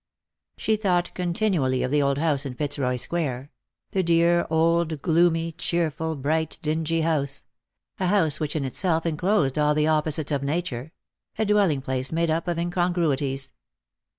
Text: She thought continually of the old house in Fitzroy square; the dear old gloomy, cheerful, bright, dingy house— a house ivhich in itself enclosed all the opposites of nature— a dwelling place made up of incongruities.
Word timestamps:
She 0.57 0.77
thought 0.77 1.13
continually 1.13 1.83
of 1.83 1.91
the 1.91 2.01
old 2.01 2.17
house 2.17 2.43
in 2.43 2.55
Fitzroy 2.55 2.95
square; 2.95 3.51
the 3.91 4.01
dear 4.01 4.47
old 4.49 5.03
gloomy, 5.03 5.51
cheerful, 5.51 6.15
bright, 6.15 6.57
dingy 6.63 7.01
house— 7.01 7.43
a 7.99 8.07
house 8.07 8.39
ivhich 8.39 8.55
in 8.55 8.65
itself 8.65 9.05
enclosed 9.05 9.59
all 9.59 9.75
the 9.75 9.85
opposites 9.85 10.31
of 10.31 10.41
nature— 10.41 10.91
a 11.37 11.45
dwelling 11.45 11.83
place 11.83 12.11
made 12.11 12.31
up 12.31 12.47
of 12.47 12.57
incongruities. 12.57 13.51